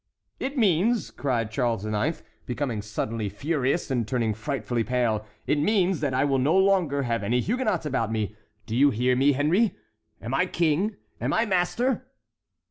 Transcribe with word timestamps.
"It 0.39 0.57
means," 0.57 1.11
cried 1.11 1.51
Charles 1.51 1.85
IX., 1.85 2.23
becoming 2.47 2.81
suddenly 2.81 3.29
furious, 3.29 3.91
and 3.91 4.07
turning 4.07 4.33
frightfully 4.33 4.83
pale, 4.83 5.27
"it 5.45 5.59
means 5.59 5.99
that 5.99 6.11
I 6.11 6.25
will 6.25 6.39
no 6.39 6.57
longer 6.57 7.03
have 7.03 7.21
any 7.21 7.39
Huguenots 7.39 7.85
about 7.85 8.11
me. 8.11 8.35
Do 8.65 8.75
you 8.75 8.89
hear 8.89 9.15
me, 9.15 9.33
Henry?—Am 9.33 10.33
I 10.33 10.47
King? 10.47 10.95
Am 11.21 11.33
I 11.33 11.45
master?" 11.45 12.07